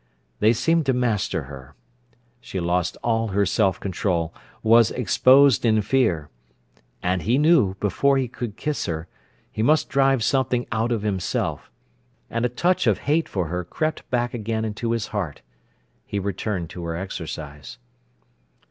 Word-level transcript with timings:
They 0.39 0.51
seemed 0.51 0.87
to 0.87 0.93
master 0.93 1.43
her. 1.43 1.75
She 2.39 2.59
lost 2.59 2.97
all 3.03 3.27
her 3.27 3.45
self 3.45 3.79
control, 3.79 4.33
was 4.63 4.89
exposed 4.89 5.63
in 5.63 5.83
fear. 5.83 6.27
And 7.03 7.21
he 7.21 7.37
knew, 7.37 7.75
before 7.75 8.17
he 8.17 8.27
could 8.27 8.57
kiss 8.57 8.87
her, 8.87 9.07
he 9.51 9.61
must 9.61 9.89
drive 9.89 10.23
something 10.23 10.65
out 10.71 10.91
of 10.91 11.03
himself. 11.03 11.69
And 12.31 12.45
a 12.45 12.49
touch 12.49 12.87
of 12.87 12.97
hate 13.05 13.29
for 13.29 13.45
her 13.45 13.63
crept 13.63 14.09
back 14.09 14.33
again 14.33 14.65
into 14.65 14.89
his 14.91 15.05
heart. 15.09 15.43
He 16.03 16.17
returned 16.17 16.71
to 16.71 16.83
her 16.85 16.95
exercise. 16.95 17.77